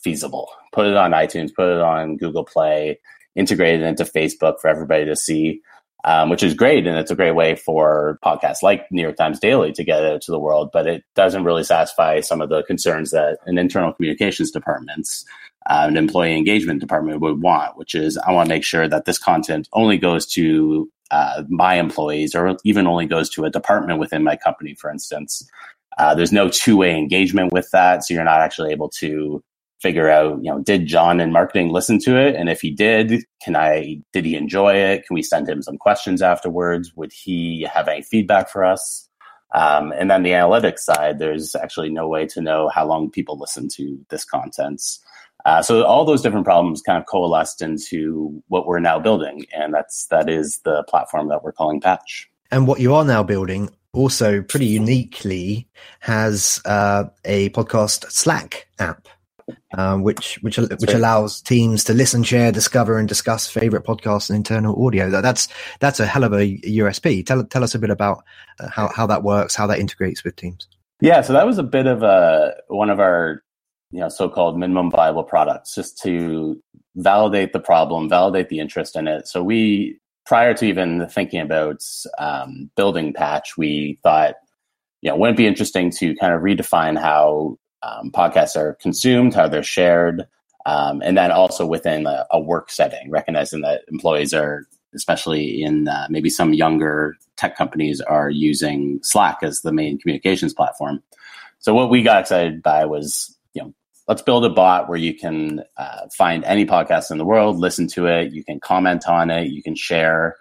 feasible. 0.00 0.48
Put 0.72 0.86
it 0.86 0.96
on 0.96 1.12
iTunes, 1.12 1.54
put 1.54 1.68
it 1.68 1.80
on 1.80 2.16
Google 2.16 2.44
Play, 2.44 2.98
integrate 3.34 3.80
it 3.80 3.84
into 3.84 4.04
Facebook 4.04 4.60
for 4.60 4.68
everybody 4.68 5.04
to 5.04 5.16
see 5.16 5.60
um, 6.06 6.30
which 6.30 6.44
is 6.44 6.54
great. 6.54 6.86
And 6.86 6.96
it's 6.96 7.10
a 7.10 7.16
great 7.16 7.34
way 7.34 7.56
for 7.56 8.18
podcasts 8.24 8.62
like 8.62 8.90
New 8.90 9.02
York 9.02 9.16
Times 9.16 9.40
Daily 9.40 9.72
to 9.72 9.84
get 9.84 10.04
out 10.04 10.22
to 10.22 10.30
the 10.30 10.38
world, 10.38 10.70
but 10.72 10.86
it 10.86 11.04
doesn't 11.16 11.44
really 11.44 11.64
satisfy 11.64 12.20
some 12.20 12.40
of 12.40 12.48
the 12.48 12.62
concerns 12.62 13.10
that 13.10 13.38
an 13.46 13.58
internal 13.58 13.92
communications 13.92 14.52
departments, 14.52 15.24
uh, 15.68 15.84
an 15.88 15.96
employee 15.96 16.36
engagement 16.36 16.80
department 16.80 17.20
would 17.20 17.42
want, 17.42 17.76
which 17.76 17.94
is 17.94 18.16
I 18.18 18.30
want 18.30 18.48
to 18.48 18.54
make 18.54 18.64
sure 18.64 18.88
that 18.88 19.04
this 19.04 19.18
content 19.18 19.68
only 19.72 19.98
goes 19.98 20.26
to 20.28 20.88
uh, 21.10 21.42
my 21.48 21.74
employees 21.74 22.34
or 22.36 22.56
even 22.64 22.86
only 22.86 23.06
goes 23.06 23.28
to 23.30 23.44
a 23.44 23.50
department 23.50 23.98
within 23.98 24.22
my 24.22 24.36
company, 24.36 24.74
for 24.74 24.90
instance. 24.90 25.48
Uh, 25.98 26.14
there's 26.14 26.32
no 26.32 26.48
two 26.48 26.76
way 26.76 26.96
engagement 26.96 27.52
with 27.52 27.68
that. 27.72 28.04
So 28.04 28.14
you're 28.14 28.22
not 28.22 28.40
actually 28.40 28.70
able 28.70 28.90
to 28.90 29.42
figure 29.80 30.08
out, 30.08 30.38
you 30.42 30.50
know, 30.50 30.60
did 30.60 30.86
John 30.86 31.20
in 31.20 31.32
marketing 31.32 31.70
listen 31.70 31.98
to 32.00 32.16
it? 32.18 32.34
And 32.34 32.48
if 32.48 32.60
he 32.60 32.70
did, 32.70 33.24
can 33.42 33.56
I, 33.56 34.00
did 34.12 34.24
he 34.24 34.34
enjoy 34.34 34.74
it? 34.74 35.06
Can 35.06 35.14
we 35.14 35.22
send 35.22 35.48
him 35.48 35.62
some 35.62 35.76
questions 35.76 36.22
afterwards? 36.22 36.92
Would 36.96 37.12
he 37.12 37.68
have 37.72 37.88
any 37.88 38.02
feedback 38.02 38.48
for 38.48 38.64
us? 38.64 39.08
Um, 39.54 39.92
and 39.92 40.10
then 40.10 40.22
the 40.22 40.30
analytics 40.30 40.80
side, 40.80 41.18
there's 41.18 41.54
actually 41.54 41.90
no 41.90 42.08
way 42.08 42.26
to 42.26 42.40
know 42.40 42.68
how 42.68 42.86
long 42.86 43.10
people 43.10 43.38
listen 43.38 43.68
to 43.74 43.98
this 44.10 44.24
content. 44.24 44.82
Uh, 45.44 45.62
so 45.62 45.84
all 45.84 46.04
those 46.04 46.22
different 46.22 46.44
problems 46.44 46.82
kind 46.82 46.98
of 46.98 47.06
coalesced 47.06 47.62
into 47.62 48.42
what 48.48 48.66
we're 48.66 48.80
now 48.80 48.98
building, 48.98 49.46
and 49.54 49.72
that's 49.72 50.06
that 50.06 50.28
is 50.28 50.60
the 50.64 50.82
platform 50.88 51.28
that 51.28 51.44
we're 51.44 51.52
calling 51.52 51.80
Patch. 51.80 52.28
And 52.50 52.66
what 52.66 52.80
you 52.80 52.94
are 52.94 53.04
now 53.04 53.22
building 53.22 53.70
also 53.92 54.42
pretty 54.42 54.66
uniquely 54.66 55.68
has 56.00 56.60
uh, 56.64 57.04
a 57.24 57.50
podcast 57.50 58.10
Slack 58.10 58.66
app 58.80 59.08
um, 59.76 60.02
which 60.02 60.36
which 60.42 60.56
which 60.56 60.94
allows 60.94 61.40
teams 61.40 61.84
to 61.84 61.94
listen, 61.94 62.22
share, 62.22 62.52
discover, 62.52 62.98
and 62.98 63.08
discuss 63.08 63.48
favorite 63.48 63.84
podcasts 63.84 64.28
and 64.30 64.36
internal 64.36 64.84
audio. 64.84 65.10
That's 65.10 65.48
that's 65.80 66.00
a 66.00 66.06
hell 66.06 66.24
of 66.24 66.32
a 66.32 66.58
USP. 66.58 67.24
Tell 67.24 67.44
tell 67.44 67.64
us 67.64 67.74
a 67.74 67.78
bit 67.78 67.90
about 67.90 68.24
uh, 68.60 68.68
how 68.68 68.88
how 68.88 69.06
that 69.06 69.22
works, 69.22 69.54
how 69.54 69.66
that 69.66 69.78
integrates 69.78 70.24
with 70.24 70.36
teams. 70.36 70.68
Yeah, 71.00 71.20
so 71.20 71.32
that 71.32 71.46
was 71.46 71.58
a 71.58 71.62
bit 71.62 71.86
of 71.86 72.02
a 72.02 72.54
one 72.68 72.90
of 72.90 73.00
our 73.00 73.42
you 73.90 74.00
know 74.00 74.08
so-called 74.08 74.58
minimum 74.58 74.90
viable 74.90 75.24
products, 75.24 75.74
just 75.74 76.00
to 76.02 76.60
validate 76.96 77.52
the 77.52 77.60
problem, 77.60 78.08
validate 78.08 78.48
the 78.48 78.60
interest 78.60 78.96
in 78.96 79.06
it. 79.06 79.28
So 79.28 79.42
we 79.42 80.00
prior 80.24 80.54
to 80.54 80.66
even 80.66 81.06
thinking 81.08 81.40
about 81.40 81.84
um, 82.18 82.70
building 82.76 83.12
Patch, 83.12 83.56
we 83.56 83.98
thought 84.02 84.34
you 85.02 85.10
know, 85.10 85.16
wouldn't 85.16 85.38
it 85.38 85.42
be 85.42 85.46
interesting 85.46 85.90
to 85.90 86.16
kind 86.16 86.34
of 86.34 86.40
redefine 86.40 86.98
how 86.98 87.58
um, 87.82 88.10
podcasts 88.10 88.56
are 88.56 88.74
consumed, 88.74 89.34
how 89.34 89.48
they're 89.48 89.62
shared, 89.62 90.26
um, 90.66 91.00
and 91.04 91.16
then 91.16 91.30
also 91.30 91.64
within 91.64 92.06
a, 92.06 92.26
a, 92.32 92.40
work 92.40 92.70
setting, 92.70 93.10
recognizing 93.10 93.60
that 93.60 93.82
employees 93.88 94.34
are, 94.34 94.66
especially 94.94 95.62
in 95.62 95.86
uh, 95.86 96.06
maybe 96.10 96.28
some 96.28 96.52
younger 96.52 97.16
tech 97.36 97.56
companies, 97.56 98.00
are 98.00 98.30
using 98.30 98.98
Slack 99.02 99.38
as 99.42 99.60
the 99.60 99.72
main 99.72 99.98
communications 99.98 100.52
platform. 100.52 101.02
So 101.58 101.74
what 101.74 101.90
we 101.90 102.02
got 102.02 102.20
excited 102.20 102.62
by 102.62 102.84
was, 102.84 103.36
you 103.54 103.62
know, 103.62 103.74
let's 104.08 104.22
build 104.22 104.44
a 104.44 104.50
bot 104.50 104.88
where 104.88 104.98
you 104.98 105.14
can 105.14 105.62
uh, 105.76 106.08
find 106.16 106.44
any 106.44 106.66
podcast 106.66 107.10
in 107.10 107.18
the 107.18 107.24
world, 107.24 107.58
listen 107.58 107.86
to 107.88 108.06
it, 108.06 108.32
you 108.32 108.42
can 108.42 108.58
comment 108.58 109.06
on 109.08 109.30
it, 109.30 109.52
you 109.52 109.62
can 109.62 109.76
share. 109.76 110.36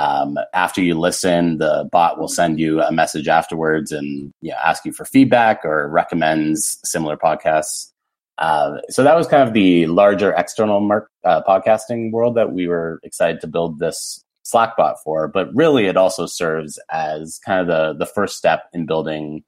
Um, 0.00 0.38
after 0.54 0.80
you 0.80 0.98
listen, 0.98 1.58
the 1.58 1.86
bot 1.92 2.18
will 2.18 2.28
send 2.28 2.58
you 2.58 2.80
a 2.80 2.90
message 2.90 3.28
afterwards 3.28 3.92
and 3.92 4.32
you 4.40 4.50
know, 4.50 4.56
ask 4.64 4.86
you 4.86 4.92
for 4.92 5.04
feedback 5.04 5.62
or 5.62 5.88
recommends 5.88 6.78
similar 6.84 7.18
podcasts. 7.18 7.92
Uh, 8.38 8.78
so 8.88 9.04
that 9.04 9.14
was 9.14 9.26
kind 9.26 9.46
of 9.46 9.52
the 9.52 9.86
larger 9.88 10.32
external 10.32 10.80
mark, 10.80 11.10
uh, 11.24 11.42
podcasting 11.42 12.12
world 12.12 12.34
that 12.34 12.52
we 12.52 12.66
were 12.66 12.98
excited 13.02 13.42
to 13.42 13.46
build 13.46 13.78
this 13.78 14.24
Slack 14.42 14.74
bot 14.74 14.96
for. 15.04 15.28
But 15.28 15.54
really, 15.54 15.84
it 15.86 15.98
also 15.98 16.24
serves 16.24 16.78
as 16.90 17.38
kind 17.44 17.60
of 17.60 17.66
the 17.66 17.92
the 18.04 18.10
first 18.10 18.38
step 18.38 18.70
in 18.72 18.86
building 18.86 19.44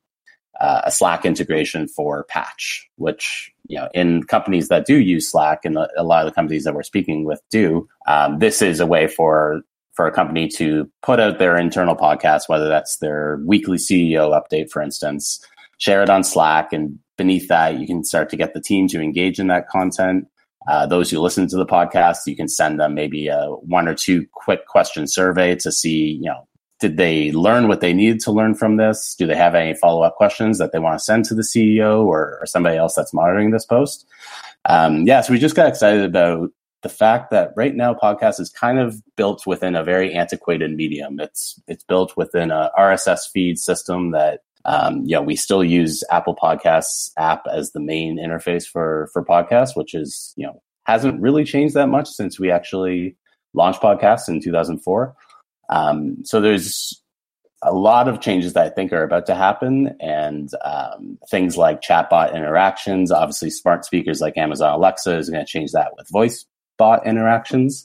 uh, 0.61 0.83
a 0.85 0.91
Slack 0.91 1.25
integration 1.25 1.89
for 1.89 2.25
Patch, 2.25 2.87
which 2.97 3.51
you 3.69 3.79
know 3.79 3.89
in 3.95 4.25
companies 4.25 4.69
that 4.69 4.85
do 4.85 5.01
use 5.01 5.31
Slack 5.31 5.65
and 5.65 5.79
a 5.79 6.03
lot 6.03 6.27
of 6.27 6.31
the 6.31 6.35
companies 6.35 6.65
that 6.65 6.75
we're 6.75 6.83
speaking 6.83 7.25
with 7.25 7.41
do. 7.51 7.89
Um, 8.07 8.39
this 8.39 8.61
is 8.61 8.81
a 8.81 8.87
way 8.87 9.07
for 9.07 9.63
for 9.95 10.07
a 10.07 10.13
company 10.13 10.49
to 10.49 10.91
put 11.03 11.21
out 11.21 11.39
their 11.39 11.57
internal 11.57 11.97
podcast, 11.97 12.49
whether 12.49 12.69
that's 12.69 12.97
their 12.99 13.41
weekly 13.45 13.79
CEO 13.79 14.31
update, 14.31 14.71
for 14.71 14.83
instance, 14.83 15.45
share 15.79 16.03
it 16.03 16.11
on 16.11 16.25
Slack, 16.25 16.73
and 16.73 16.99
beneath 17.17 17.49
that, 17.49 17.79
you 17.79 17.87
can 17.87 18.05
start 18.05 18.31
to 18.31 18.37
get 18.37 18.55
the 18.55 18.61
team 18.61 18.89
to 18.89 19.01
engage 19.01 19.39
in 19.39 19.49
that 19.49 19.69
content. 19.69 20.27
Uh, 20.69 20.87
those 20.87 21.11
who 21.11 21.19
listen 21.19 21.49
to 21.49 21.57
the 21.57 21.67
podcast, 21.67 22.19
you 22.27 22.37
can 22.37 22.49
send 22.49 22.79
them 22.79 22.95
maybe 22.95 23.27
a 23.29 23.47
one 23.47 23.89
or 23.89 23.95
two 23.95 24.25
quick 24.33 24.67
question 24.67 25.07
survey 25.07 25.57
to 25.57 25.73
see, 25.73 26.13
you 26.13 26.23
know, 26.23 26.47
did 26.79 26.97
they 26.97 27.31
learn 27.33 27.69
what 27.69 27.81
they 27.81 27.93
needed 27.93 28.21
to 28.21 28.33
learn 28.33 28.55
from 28.55 28.77
this? 28.77 29.15
Do 29.17 29.27
they 29.27 29.37
have 29.37 29.55
any 29.55 29.75
follow 29.75 30.03
up 30.03 30.17
questions 30.17 30.59
that 30.59 30.73
they 30.73 30.79
want 30.79 30.99
to 30.99 31.05
send 31.05 31.25
to 31.27 31.35
the 31.35 31.43
CEO 31.43 32.05
or, 32.05 32.39
or 32.41 32.47
somebody 32.47 32.77
else 32.77 32.95
that's 32.95 33.15
monitoring 33.15 33.51
this 33.51 33.65
post? 33.65 34.07
Um, 34.65 35.07
yeah, 35.07 35.21
so 35.21 35.33
we 35.33 35.39
just 35.39 35.55
got 35.55 35.69
excited 35.69 36.05
about 36.05 36.51
the 36.83 36.89
fact 36.89 37.31
that 37.31 37.53
right 37.57 37.75
now 37.75 37.95
podcast 37.95 38.41
is 38.41 38.51
kind 38.51 38.79
of 38.79 39.01
built 39.17 39.47
within 39.47 39.77
a 39.77 39.85
very 39.85 40.13
antiquated 40.13 40.73
medium. 40.73 41.21
It's 41.21 41.61
it's 41.69 41.85
built 41.85 42.17
within 42.17 42.51
a 42.51 42.71
RSS 42.79 43.31
feed 43.33 43.59
system 43.59 44.11
that 44.11 44.41
um, 44.65 45.03
you 45.05 45.17
know 45.17 45.23
we 45.23 45.37
still 45.37 45.65
use 45.65 46.03
Apple 46.11 46.37
Podcasts 46.37 47.11
app 47.17 47.47
as 47.47 47.73
the 47.73 47.81
main 47.81 48.19
interface 48.19 48.67
for 48.67 49.09
for 49.13 49.25
podcasts, 49.25 49.77
which 49.77 49.95
is 49.95 50.35
you 50.37 50.47
know 50.47 50.61
hasn't 50.85 51.21
really 51.21 51.45
changed 51.45 51.75
that 51.75 51.89
much 51.89 52.09
since 52.09 52.41
we 52.41 52.51
actually 52.51 53.17
launched 53.55 53.81
podcasts 53.81 54.29
in 54.29 54.41
2004. 54.41 55.15
Um, 55.69 56.25
so 56.25 56.41
there's 56.41 57.01
a 57.63 57.73
lot 57.73 58.09
of 58.09 58.21
changes 58.21 58.55
that 58.55 58.67
I 58.67 58.71
think 58.71 58.93
are 58.93 59.05
about 59.05 59.27
to 59.27 59.37
happen, 59.37 59.97
and 60.01 60.51
um, 60.65 61.19
things 61.31 61.57
like 61.57 61.81
chatbot 61.81 62.35
interactions. 62.35 63.13
Obviously, 63.13 63.51
smart 63.51 63.85
speakers 63.85 64.21
like 64.21 64.37
Amazon 64.37 64.75
Alexa 64.75 65.17
is 65.17 65.31
going 65.31 65.45
to 65.45 65.51
change 65.51 65.71
that 65.71 65.93
with 65.97 66.09
voice 66.11 66.45
bot 66.83 67.07
interactions. 67.07 67.85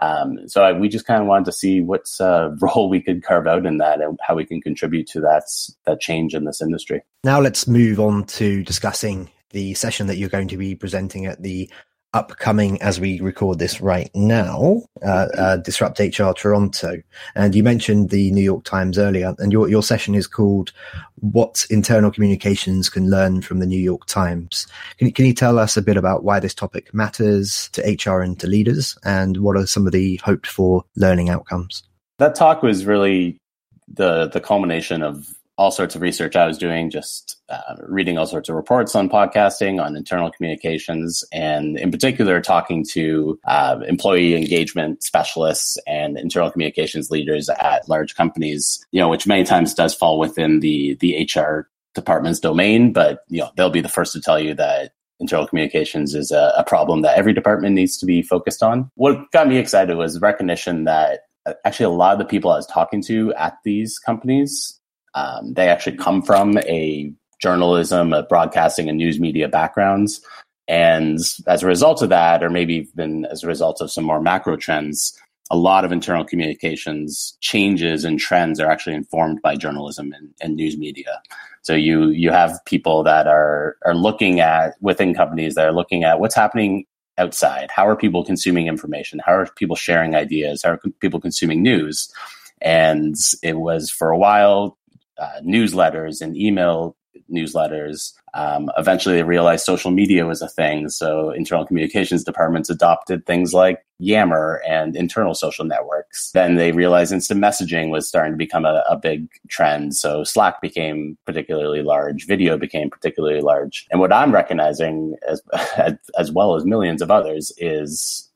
Um, 0.00 0.48
so 0.48 0.62
I, 0.62 0.72
we 0.72 0.88
just 0.88 1.06
kind 1.06 1.20
of 1.20 1.28
wanted 1.28 1.44
to 1.46 1.52
see 1.52 1.82
what 1.82 2.06
uh, 2.18 2.50
role 2.60 2.88
we 2.88 3.02
could 3.02 3.22
carve 3.22 3.46
out 3.46 3.66
in 3.66 3.76
that 3.78 4.00
and 4.00 4.18
how 4.26 4.36
we 4.36 4.46
can 4.46 4.62
contribute 4.62 5.06
to 5.08 5.20
that 5.20 5.44
that 5.84 6.00
change 6.00 6.34
in 6.34 6.44
this 6.44 6.62
industry. 6.62 7.02
Now 7.24 7.40
let's 7.40 7.68
move 7.68 8.00
on 8.00 8.24
to 8.38 8.62
discussing 8.62 9.30
the 9.50 9.74
session 9.74 10.06
that 10.06 10.16
you're 10.16 10.28
going 10.28 10.48
to 10.48 10.56
be 10.56 10.74
presenting 10.74 11.26
at 11.26 11.42
the 11.42 11.70
upcoming 12.14 12.80
as 12.80 12.98
we 12.98 13.20
record 13.20 13.58
this 13.58 13.80
right 13.80 14.10
now, 14.14 14.82
uh, 15.04 15.28
uh, 15.36 15.56
Disrupt 15.58 15.98
HR 15.98 16.32
Toronto. 16.32 17.02
And 17.34 17.54
you 17.54 17.62
mentioned 17.62 18.10
the 18.10 18.30
New 18.30 18.42
York 18.42 18.64
Times 18.64 18.98
earlier, 18.98 19.34
and 19.38 19.52
your, 19.52 19.68
your 19.68 19.82
session 19.82 20.14
is 20.14 20.26
called 20.26 20.72
What 21.16 21.66
Internal 21.70 22.10
Communications 22.10 22.88
Can 22.88 23.10
Learn 23.10 23.42
from 23.42 23.58
the 23.58 23.66
New 23.66 23.80
York 23.80 24.06
Times. 24.06 24.66
Can, 24.98 25.10
can 25.12 25.26
you 25.26 25.34
tell 25.34 25.58
us 25.58 25.76
a 25.76 25.82
bit 25.82 25.96
about 25.96 26.24
why 26.24 26.40
this 26.40 26.54
topic 26.54 26.92
matters 26.94 27.68
to 27.72 27.82
HR 27.82 28.20
and 28.20 28.38
to 28.40 28.46
leaders, 28.46 28.96
and 29.04 29.38
what 29.38 29.56
are 29.56 29.66
some 29.66 29.86
of 29.86 29.92
the 29.92 30.16
hoped 30.24 30.46
for 30.46 30.84
learning 30.96 31.28
outcomes? 31.28 31.82
That 32.18 32.34
talk 32.34 32.62
was 32.62 32.84
really 32.84 33.38
the 33.86 34.28
the 34.28 34.40
culmination 34.40 35.02
of 35.02 35.28
all 35.58 35.72
sorts 35.72 35.96
of 35.96 36.02
research 36.02 36.36
I 36.36 36.46
was 36.46 36.56
doing, 36.56 36.88
just 36.88 37.36
uh, 37.48 37.74
reading 37.88 38.16
all 38.16 38.26
sorts 38.26 38.48
of 38.48 38.54
reports 38.54 38.94
on 38.94 39.10
podcasting, 39.10 39.84
on 39.84 39.96
internal 39.96 40.30
communications, 40.30 41.24
and 41.32 41.76
in 41.76 41.90
particular, 41.90 42.40
talking 42.40 42.86
to 42.92 43.38
uh, 43.44 43.80
employee 43.88 44.36
engagement 44.36 45.02
specialists 45.02 45.76
and 45.86 46.16
internal 46.16 46.50
communications 46.52 47.10
leaders 47.10 47.48
at 47.48 47.88
large 47.88 48.14
companies, 48.14 48.86
you 48.92 49.00
know, 49.00 49.08
which 49.08 49.26
many 49.26 49.42
times 49.42 49.74
does 49.74 49.92
fall 49.92 50.18
within 50.20 50.60
the, 50.60 50.94
the 51.00 51.28
HR 51.34 51.68
department's 51.92 52.38
domain, 52.38 52.92
but, 52.92 53.24
you 53.28 53.40
know, 53.40 53.50
they'll 53.56 53.68
be 53.68 53.80
the 53.80 53.88
first 53.88 54.12
to 54.12 54.20
tell 54.20 54.38
you 54.38 54.54
that 54.54 54.92
internal 55.18 55.48
communications 55.48 56.14
is 56.14 56.30
a, 56.30 56.52
a 56.56 56.62
problem 56.62 57.02
that 57.02 57.18
every 57.18 57.32
department 57.32 57.74
needs 57.74 57.96
to 57.96 58.06
be 58.06 58.22
focused 58.22 58.62
on. 58.62 58.88
What 58.94 59.32
got 59.32 59.48
me 59.48 59.58
excited 59.58 59.96
was 59.96 60.20
recognition 60.20 60.84
that 60.84 61.22
uh, 61.46 61.54
actually 61.64 61.86
a 61.86 61.90
lot 61.90 62.12
of 62.12 62.20
the 62.20 62.24
people 62.24 62.52
I 62.52 62.56
was 62.56 62.66
talking 62.66 63.02
to 63.04 63.34
at 63.34 63.58
these 63.64 63.98
companies 63.98 64.78
um, 65.14 65.54
they 65.54 65.68
actually 65.68 65.96
come 65.96 66.22
from 66.22 66.58
a 66.58 67.12
journalism, 67.40 68.12
a 68.12 68.22
broadcasting, 68.22 68.88
and 68.88 68.98
news 68.98 69.20
media 69.20 69.48
backgrounds. 69.48 70.20
And 70.66 71.18
as 71.46 71.62
a 71.62 71.66
result 71.66 72.02
of 72.02 72.10
that, 72.10 72.42
or 72.42 72.50
maybe 72.50 72.88
even 72.92 73.24
as 73.26 73.42
a 73.42 73.46
result 73.46 73.80
of 73.80 73.90
some 73.90 74.04
more 74.04 74.20
macro 74.20 74.56
trends, 74.56 75.18
a 75.50 75.56
lot 75.56 75.84
of 75.84 75.92
internal 75.92 76.24
communications 76.24 77.36
changes 77.40 78.04
and 78.04 78.18
trends 78.18 78.60
are 78.60 78.70
actually 78.70 78.94
informed 78.94 79.40
by 79.42 79.56
journalism 79.56 80.12
and, 80.12 80.34
and, 80.40 80.56
news 80.56 80.76
media. 80.76 81.22
So 81.62 81.74
you 81.74 82.08
you 82.10 82.30
have 82.30 82.58
people 82.66 83.02
that 83.04 83.26
are 83.26 83.76
are 83.84 83.94
looking 83.94 84.40
at 84.40 84.74
within 84.80 85.14
companies 85.14 85.54
that 85.54 85.66
are 85.66 85.72
looking 85.72 86.04
at 86.04 86.20
what's 86.20 86.34
happening 86.34 86.84
outside. 87.16 87.70
How 87.70 87.88
are 87.88 87.96
people 87.96 88.24
consuming 88.24 88.68
information? 88.68 89.20
How 89.24 89.32
are 89.32 89.46
people 89.56 89.76
sharing 89.76 90.14
ideas? 90.14 90.62
How 90.62 90.72
are 90.72 90.80
people 91.00 91.20
consuming 91.20 91.62
news? 91.62 92.12
And 92.60 93.16
it 93.42 93.58
was 93.58 93.90
for 93.90 94.10
a 94.10 94.18
while 94.18 94.77
uh, 95.18 95.40
newsletters 95.42 96.20
and 96.20 96.36
email 96.36 96.96
newsletters. 97.30 98.12
Um, 98.34 98.70
eventually, 98.76 99.16
they 99.16 99.22
realized 99.22 99.64
social 99.64 99.90
media 99.90 100.26
was 100.26 100.42
a 100.42 100.48
thing. 100.48 100.88
So, 100.88 101.30
internal 101.30 101.66
communications 101.66 102.24
departments 102.24 102.70
adopted 102.70 103.26
things 103.26 103.52
like 103.52 103.84
Yammer 103.98 104.62
and 104.66 104.96
internal 104.96 105.34
social 105.34 105.64
networks. 105.64 106.30
Then 106.32 106.56
they 106.56 106.72
realized 106.72 107.12
instant 107.12 107.40
messaging 107.40 107.90
was 107.90 108.08
starting 108.08 108.32
to 108.32 108.38
become 108.38 108.64
a, 108.64 108.84
a 108.88 108.96
big 108.96 109.28
trend. 109.48 109.96
So, 109.96 110.24
Slack 110.24 110.60
became 110.60 111.18
particularly 111.26 111.82
large, 111.82 112.26
video 112.26 112.56
became 112.56 112.90
particularly 112.90 113.40
large. 113.40 113.86
And 113.90 114.00
what 114.00 114.12
I'm 114.12 114.32
recognizing, 114.32 115.16
as, 115.26 115.42
as 116.18 116.32
well 116.32 116.54
as 116.54 116.64
millions 116.64 117.02
of 117.02 117.10
others, 117.10 117.52
is 117.58 118.30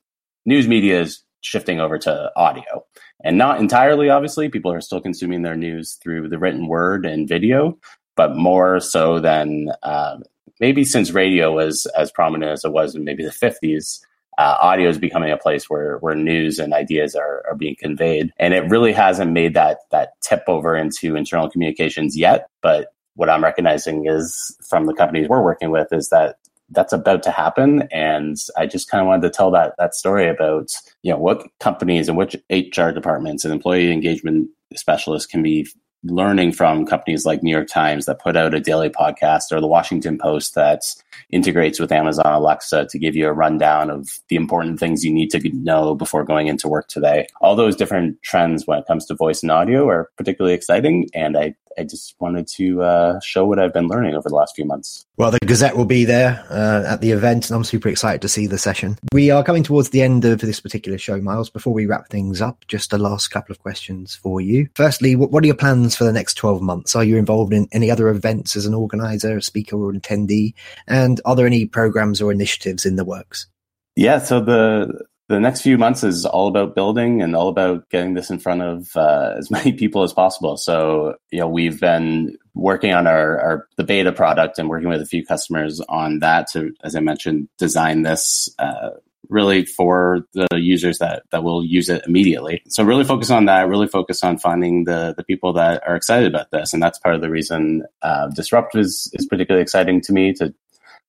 news 0.45 0.67
media 0.67 1.01
is 1.01 1.23
shifting 1.41 1.79
over 1.79 1.97
to 1.97 2.31
audio 2.37 2.85
and 3.23 3.37
not 3.37 3.59
entirely 3.59 4.09
obviously. 4.09 4.49
People 4.49 4.71
are 4.71 4.81
still 4.81 5.01
consuming 5.01 5.41
their 5.41 5.55
news 5.55 5.93
through 6.01 6.29
the 6.29 6.37
written 6.37 6.67
word 6.67 7.05
and 7.05 7.27
video 7.27 7.77
but 8.15 8.35
more 8.35 8.79
so 8.79 9.19
than 9.19 9.69
uh, 9.83 10.17
maybe 10.59 10.83
since 10.83 11.11
radio 11.11 11.53
was 11.53 11.85
as 11.97 12.11
prominent 12.11 12.51
as 12.51 12.63
it 12.65 12.71
was 12.71 12.95
in 12.95 13.03
maybe 13.03 13.23
the 13.23 13.31
50s 13.31 14.01
uh, 14.37 14.57
audio 14.61 14.89
is 14.89 14.97
becoming 14.97 15.31
a 15.31 15.37
place 15.37 15.69
where 15.69 15.97
where 15.99 16.15
news 16.15 16.57
and 16.57 16.73
ideas 16.73 17.15
are, 17.15 17.43
are 17.47 17.55
being 17.55 17.75
conveyed. 17.77 18.31
And 18.39 18.53
it 18.53 18.69
really 18.69 18.91
hasn't 18.91 19.31
made 19.31 19.53
that 19.53 19.79
that 19.91 20.19
tip 20.21 20.43
over 20.47 20.75
into 20.75 21.15
internal 21.15 21.49
communications 21.49 22.17
yet. 22.17 22.47
But 22.61 22.87
what 23.15 23.29
i'm 23.29 23.43
recognizing 23.43 24.07
is 24.07 24.57
from 24.67 24.87
the 24.87 24.93
companies 24.93 25.29
we're 25.29 25.43
working 25.43 25.69
with 25.69 25.87
is 25.91 26.09
that 26.09 26.37
that's 26.73 26.93
about 26.93 27.23
to 27.23 27.31
happen. 27.31 27.87
And 27.91 28.37
I 28.57 28.65
just 28.65 28.89
kind 28.89 29.01
of 29.01 29.07
wanted 29.07 29.23
to 29.23 29.29
tell 29.29 29.51
that 29.51 29.73
that 29.77 29.95
story 29.95 30.29
about 30.29 30.69
you 31.01 31.11
know 31.11 31.17
what 31.17 31.47
companies 31.59 32.09
and 32.09 32.17
which 32.17 32.35
HR 32.49 32.89
departments 32.89 33.45
and 33.45 33.53
employee 33.53 33.91
engagement 33.91 34.49
specialists 34.75 35.27
can 35.27 35.43
be 35.43 35.67
learning 36.03 36.51
from 36.51 36.85
companies 36.85 37.25
like 37.25 37.43
New 37.43 37.51
York 37.51 37.67
Times 37.67 38.05
that 38.05 38.19
put 38.19 38.35
out 38.35 38.53
a 38.53 38.59
daily 38.59 38.89
podcast 38.89 39.51
or 39.51 39.61
the 39.61 39.67
Washington 39.67 40.17
Post 40.17 40.55
that 40.55 40.81
integrates 41.29 41.79
with 41.79 41.91
Amazon 41.91 42.25
Alexa 42.25 42.87
to 42.89 42.99
give 42.99 43.15
you 43.15 43.27
a 43.27 43.33
rundown 43.33 43.89
of 43.89 44.19
the 44.27 44.35
important 44.35 44.79
things 44.79 45.03
you 45.03 45.13
need 45.13 45.29
to 45.29 45.49
know 45.53 45.95
before 45.95 46.23
going 46.23 46.47
into 46.47 46.67
work 46.67 46.87
today. 46.87 47.27
All 47.41 47.55
those 47.55 47.75
different 47.75 48.21
trends 48.21 48.67
when 48.67 48.79
it 48.79 48.85
comes 48.85 49.05
to 49.05 49.15
voice 49.15 49.43
and 49.43 49.51
audio 49.51 49.87
are 49.87 50.09
particularly 50.17 50.55
exciting. 50.55 51.07
And 51.13 51.37
I 51.37 51.55
I 51.77 51.83
just 51.83 52.15
wanted 52.19 52.47
to 52.47 52.81
uh, 52.81 53.19
show 53.19 53.45
what 53.45 53.59
I've 53.59 53.73
been 53.73 53.87
learning 53.87 54.15
over 54.15 54.29
the 54.29 54.35
last 54.35 54.55
few 54.55 54.65
months. 54.65 55.05
Well, 55.17 55.31
the 55.31 55.39
Gazette 55.39 55.77
will 55.77 55.85
be 55.85 56.05
there 56.05 56.45
uh, 56.49 56.83
at 56.87 57.01
the 57.01 57.11
event, 57.11 57.49
and 57.49 57.55
I'm 57.55 57.63
super 57.63 57.89
excited 57.89 58.21
to 58.21 58.29
see 58.29 58.47
the 58.47 58.57
session. 58.57 58.97
We 59.11 59.31
are 59.31 59.43
coming 59.43 59.63
towards 59.63 59.89
the 59.89 60.01
end 60.01 60.25
of 60.25 60.39
this 60.39 60.59
particular 60.59 60.97
show, 60.97 61.19
Miles. 61.21 61.49
Before 61.49 61.73
we 61.73 61.85
wrap 61.85 62.09
things 62.09 62.41
up, 62.41 62.65
just 62.67 62.93
a 62.93 62.97
last 62.97 63.29
couple 63.29 63.51
of 63.51 63.59
questions 63.59 64.15
for 64.15 64.41
you. 64.41 64.69
Firstly, 64.75 65.15
what, 65.15 65.31
what 65.31 65.43
are 65.43 65.47
your 65.47 65.55
plans 65.55 65.95
for 65.95 66.03
the 66.03 66.13
next 66.13 66.35
12 66.35 66.61
months? 66.61 66.95
Are 66.95 67.03
you 67.03 67.17
involved 67.17 67.53
in 67.53 67.67
any 67.71 67.91
other 67.91 68.09
events 68.09 68.55
as 68.55 68.65
an 68.65 68.73
organizer, 68.73 69.37
a 69.37 69.41
speaker, 69.41 69.77
or 69.77 69.91
an 69.91 70.01
attendee? 70.01 70.53
And 70.87 71.21
are 71.25 71.35
there 71.35 71.47
any 71.47 71.65
programs 71.65 72.21
or 72.21 72.31
initiatives 72.31 72.85
in 72.85 72.95
the 72.95 73.05
works? 73.05 73.47
Yeah, 73.95 74.19
so 74.19 74.39
the 74.39 75.05
the 75.33 75.39
next 75.39 75.61
few 75.61 75.77
months 75.77 76.03
is 76.03 76.25
all 76.25 76.47
about 76.47 76.75
building 76.75 77.21
and 77.21 77.35
all 77.35 77.47
about 77.47 77.89
getting 77.89 78.13
this 78.13 78.29
in 78.29 78.39
front 78.39 78.61
of 78.61 78.95
uh, 78.95 79.35
as 79.37 79.49
many 79.51 79.73
people 79.73 80.03
as 80.03 80.13
possible. 80.13 80.57
So, 80.57 81.15
you 81.31 81.39
know, 81.39 81.47
we've 81.47 81.79
been 81.79 82.37
working 82.53 82.93
on 82.93 83.07
our, 83.07 83.39
our, 83.39 83.67
the 83.77 83.83
beta 83.83 84.11
product 84.11 84.59
and 84.59 84.69
working 84.69 84.89
with 84.89 85.01
a 85.01 85.05
few 85.05 85.25
customers 85.25 85.81
on 85.89 86.19
that 86.19 86.47
to, 86.51 86.73
as 86.83 86.95
I 86.95 86.99
mentioned, 86.99 87.49
design 87.57 88.03
this 88.03 88.49
uh, 88.59 88.91
really 89.29 89.65
for 89.65 90.27
the 90.33 90.47
users 90.59 90.99
that 90.99 91.23
that 91.31 91.43
will 91.43 91.63
use 91.63 91.89
it 91.89 92.03
immediately. 92.05 92.61
So, 92.67 92.83
really 92.83 93.05
focus 93.05 93.31
on 93.31 93.45
that. 93.45 93.67
Really 93.67 93.87
focus 93.87 94.23
on 94.23 94.37
finding 94.37 94.83
the 94.83 95.13
the 95.15 95.23
people 95.23 95.53
that 95.53 95.81
are 95.87 95.95
excited 95.95 96.27
about 96.27 96.51
this, 96.51 96.73
and 96.73 96.83
that's 96.83 96.99
part 96.99 97.15
of 97.15 97.21
the 97.21 97.29
reason 97.29 97.83
uh, 98.01 98.27
Disrupt 98.27 98.75
is 98.75 99.09
is 99.13 99.25
particularly 99.25 99.63
exciting 99.63 100.01
to 100.01 100.13
me 100.13 100.33
to 100.33 100.53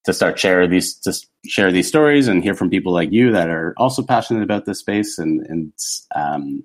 to 0.05 0.13
start 0.13 0.39
share 0.39 0.67
these 0.67 0.95
to 1.01 1.13
share 1.47 1.73
these 1.73 1.89
stories 1.89 2.29
and 2.29 2.43
hear 2.43 2.55
from 2.55 2.71
people 2.71 2.93
like 2.93 3.13
you 3.13 3.33
that 3.33 3.49
are 3.49 3.75
also 3.77 4.03
passionate 4.03 4.43
about 4.43 4.65
this 4.67 4.81
space 4.81 5.19
and 5.19 5.45
and 5.47 5.73
um, 6.15 6.63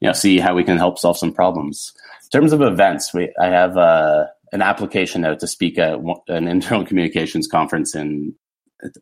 you 0.00 0.08
know 0.08 0.12
see 0.12 0.38
how 0.38 0.54
we 0.54 0.64
can 0.64 0.78
help 0.78 0.98
solve 0.98 1.18
some 1.18 1.32
problems. 1.32 1.92
In 2.24 2.40
terms 2.40 2.52
of 2.52 2.62
events, 2.62 3.12
we 3.12 3.32
I 3.40 3.46
have 3.46 3.76
uh, 3.76 4.26
an 4.52 4.62
application 4.62 5.24
out 5.24 5.40
to 5.40 5.46
speak 5.46 5.78
at 5.78 5.98
an 6.28 6.48
internal 6.48 6.86
communications 6.86 7.48
conference 7.48 7.94
in 7.94 8.34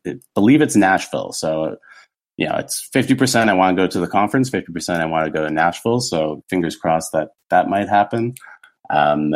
I 0.07 0.19
believe 0.35 0.63
it's 0.63 0.77
Nashville. 0.77 1.33
So 1.33 1.77
you 2.37 2.49
know 2.49 2.57
it's 2.57 2.89
50% 2.95 3.49
I 3.49 3.55
want 3.55 3.77
to 3.77 3.83
go 3.83 3.87
to 3.87 4.01
the 4.01 4.09
conference, 4.09 4.51
50% 4.51 5.01
I 5.01 5.07
want 5.07 5.27
to 5.27 5.31
go 5.31 5.45
to 5.45 5.53
Nashville. 5.53 6.01
So 6.01 6.43
fingers 6.49 6.77
crossed 6.77 7.13
that 7.13 7.31
that 7.51 7.69
might 7.69 7.89
happen. 7.89 8.35
Um, 8.91 9.33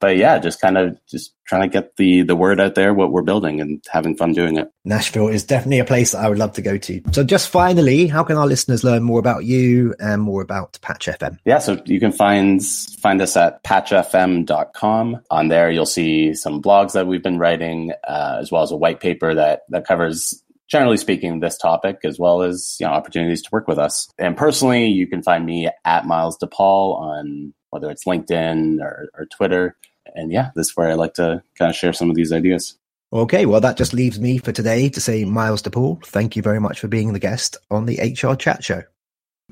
but 0.00 0.16
yeah, 0.16 0.38
just 0.38 0.60
kind 0.60 0.78
of 0.78 0.98
just 1.06 1.32
trying 1.46 1.62
to 1.62 1.68
get 1.68 1.96
the 1.96 2.22
the 2.22 2.36
word 2.36 2.60
out 2.60 2.74
there 2.74 2.92
what 2.92 3.12
we're 3.12 3.22
building 3.22 3.60
and 3.60 3.82
having 3.90 4.16
fun 4.16 4.32
doing 4.32 4.56
it. 4.56 4.70
Nashville 4.84 5.28
is 5.28 5.44
definitely 5.44 5.78
a 5.78 5.84
place 5.84 6.12
that 6.12 6.24
I 6.24 6.28
would 6.28 6.38
love 6.38 6.52
to 6.54 6.62
go 6.62 6.78
to. 6.78 7.02
So 7.12 7.24
just 7.24 7.48
finally, 7.48 8.06
how 8.06 8.24
can 8.24 8.36
our 8.36 8.46
listeners 8.46 8.84
learn 8.84 9.02
more 9.02 9.18
about 9.18 9.44
you 9.44 9.94
and 9.98 10.22
more 10.22 10.42
about 10.42 10.78
Patch 10.82 11.06
FM? 11.06 11.38
Yeah, 11.44 11.58
so 11.58 11.80
you 11.86 12.00
can 12.00 12.12
find 12.12 12.64
find 12.64 13.20
us 13.20 13.36
at 13.36 13.62
patchfm.com. 13.64 15.20
On 15.30 15.48
there 15.48 15.70
you'll 15.70 15.86
see 15.86 16.34
some 16.34 16.62
blogs 16.62 16.92
that 16.92 17.06
we've 17.06 17.22
been 17.22 17.38
writing 17.38 17.92
uh, 18.06 18.38
as 18.40 18.50
well 18.50 18.62
as 18.62 18.72
a 18.72 18.76
white 18.76 19.00
paper 19.00 19.34
that 19.34 19.62
that 19.70 19.86
covers 19.86 20.42
generally 20.68 20.96
speaking, 20.96 21.40
this 21.40 21.56
topic 21.56 22.00
as 22.04 22.18
well 22.18 22.42
as 22.42 22.76
you 22.80 22.86
know 22.86 22.92
opportunities 22.92 23.42
to 23.42 23.48
work 23.52 23.68
with 23.68 23.78
us. 23.78 24.08
And 24.18 24.36
personally, 24.36 24.86
you 24.86 25.06
can 25.06 25.22
find 25.22 25.44
me 25.44 25.68
at 25.84 26.06
Miles 26.06 26.38
DePaul 26.38 26.98
on 26.98 27.54
whether 27.70 27.90
it's 27.90 28.04
LinkedIn 28.04 28.80
or, 28.80 29.08
or 29.14 29.26
Twitter. 29.26 29.76
And 30.14 30.32
yeah, 30.32 30.50
this 30.54 30.68
is 30.68 30.76
where 30.76 30.90
I 30.90 30.94
like 30.94 31.14
to 31.14 31.42
kind 31.56 31.70
of 31.70 31.76
share 31.76 31.92
some 31.92 32.10
of 32.10 32.16
these 32.16 32.32
ideas. 32.32 32.76
Okay, 33.12 33.46
well, 33.46 33.60
that 33.60 33.76
just 33.76 33.94
leaves 33.94 34.18
me 34.18 34.38
for 34.38 34.52
today 34.52 34.88
to 34.88 35.00
say, 35.00 35.24
Miles 35.24 35.62
DePaul, 35.62 36.04
thank 36.06 36.36
you 36.36 36.42
very 36.42 36.60
much 36.60 36.80
for 36.80 36.88
being 36.88 37.12
the 37.12 37.18
guest 37.18 37.56
on 37.70 37.86
the 37.86 37.98
HR 37.98 38.34
Chat 38.34 38.64
Show. 38.64 38.82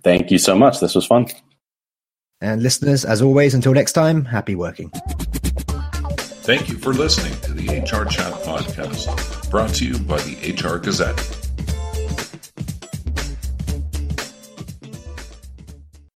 Thank 0.03 0.31
you 0.31 0.39
so 0.39 0.57
much. 0.57 0.81
This 0.81 0.95
was 0.95 1.07
fun. 1.07 1.27
And 2.41 2.63
listeners, 2.63 3.05
as 3.05 3.23
always, 3.23 3.55
until 3.55 3.73
next 3.73 3.93
time, 3.93 4.25
happy 4.25 4.55
working. 4.55 4.91
Thank 6.45 6.69
you 6.69 6.77
for 6.77 6.93
listening 6.93 7.41
to 7.43 7.53
the 7.55 7.81
HR 7.81 8.05
Chat 8.05 8.33
Podcast, 8.43 9.51
brought 9.51 9.73
to 9.77 9.87
you 9.87 9.99
by 10.01 10.19
the 10.19 10.53
HR 10.53 10.79
Gazette. 10.79 11.44